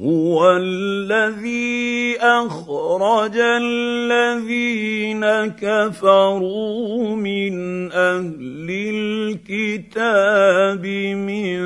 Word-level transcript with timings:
هو 0.00 0.56
الذي 0.56 2.16
اخرج 2.20 3.36
الذين 3.36 5.26
كفروا 5.58 7.16
من 7.16 7.92
اهل 7.92 8.66
الكتاب 8.70 10.86
من 11.26 11.58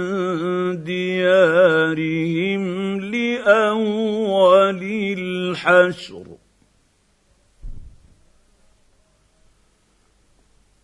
ديارهم 0.85 2.63
لاول 3.01 4.81
الحشر 5.19 6.32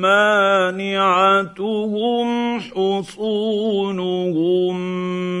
مانعتهم 0.00 2.60
حصونهم 2.60 4.76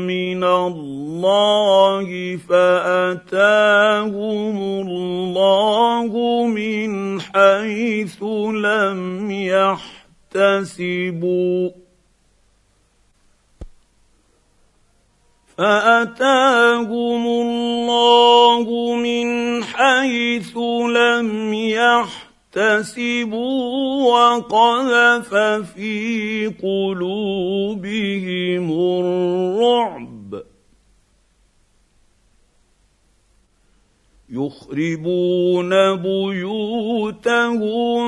من 0.06 0.44
الله 0.44 2.36
فاتاهم 2.48 4.56
الله 4.88 6.46
من 6.46 7.20
حيث 7.20 8.22
لم 8.64 9.30
يحتسبوا 10.32 11.83
فاتاهم 15.58 17.26
الله 17.26 18.94
من 18.96 19.62
حيث 19.64 20.56
لم 20.96 21.54
يحتسبوا 22.54 23.42
وقذف 24.14 25.34
في 25.74 26.46
قلوبهم 26.62 28.72
الرعب 29.00 30.14
يخربون 34.30 35.96
بيوتهم 36.02 38.02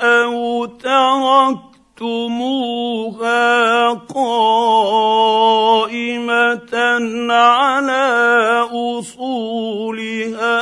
او 0.01 0.65
تركتم 0.65 1.70
تركتموها 2.01 3.89
قائمه 3.93 6.73
على 7.29 8.09
اصولها 8.73 10.61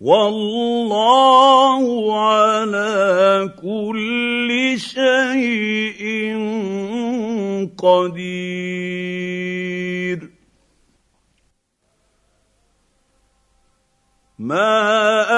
والله 0.00 1.84
على 2.20 3.52
كل 3.60 4.74
شيء 4.80 6.00
قدير 7.76 10.30
ما 14.38 15.29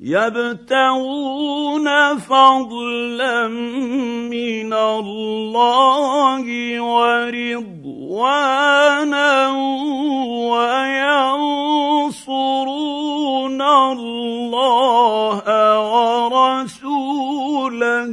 يبتغون 0.00 2.18
فضلا 2.18 3.38
من 4.30 4.72
الله 4.72 6.44
ورضوانا 6.82 9.32
وينصرون 11.98 13.62
الله 13.62 15.38
ورسوله 16.22 18.12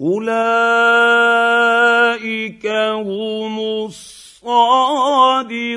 اولئك 0.00 2.64
هم 2.92 3.54
الصالحون 3.58 5.07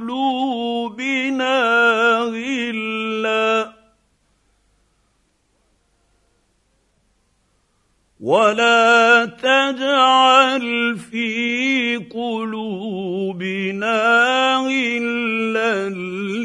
قلوبنا 0.00 1.60
غلا 2.32 3.72
ولا 8.20 9.24
تجعل 9.26 10.96
في 10.96 11.96
قلوبنا 12.12 14.04
غلا 14.64 15.88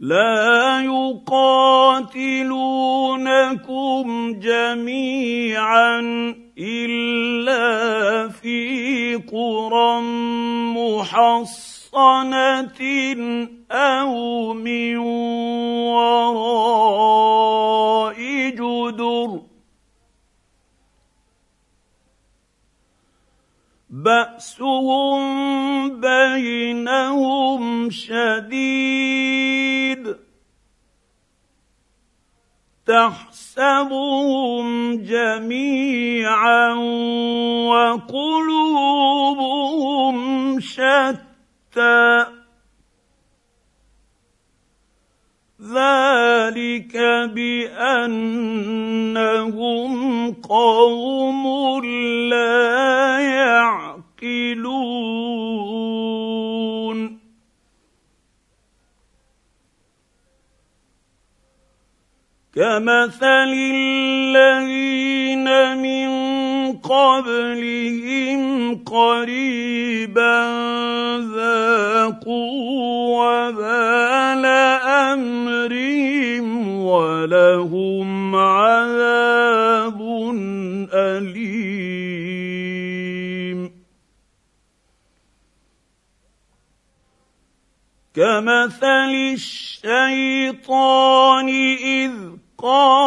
لا 0.00 0.80
يقال 0.84 1.63
يقاتلونكم 1.94 4.06
جميعا 4.40 6.00
الا 6.58 7.64
في 8.28 8.58
قرى 9.32 9.94
محصنه 10.02 12.82
او 13.70 14.10
من 14.54 14.96
وراء 15.88 18.16
جدر 18.58 19.46
باسهم 23.90 26.00
بينهم 26.00 27.90
شديد 27.90 29.53
تحسبهم 32.94 34.66
جميعا 35.02 36.70
وقلوبهم 37.68 40.16
شتى 40.60 42.26
ذلك 45.74 46.96
بانهم 47.34 50.32
قوم 50.32 51.44
لا 52.30 53.18
يعقلون 53.20 56.03
كمثل 62.54 63.50
الذين 63.74 65.48
من 65.74 66.10
قبلهم 66.78 68.74
قريبا 68.78 70.36
ذاقوا 71.34 72.54
وبال 73.26 74.44
امرهم 74.86 76.76
ولهم 76.82 78.36
عذاب 78.36 79.98
اليم 80.94 83.70
كمثل 88.14 89.10
الشيطان 89.32 91.48
اذ 91.82 92.34
قال 92.64 93.03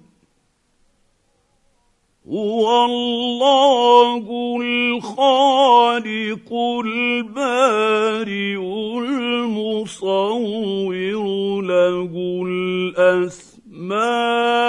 هو 2.29 2.86
الله 2.86 4.23
الخالق 4.62 6.53
البارئ 6.86 8.55
المصور 8.60 10.95
له 11.63 12.13
الاسماء 12.47 14.68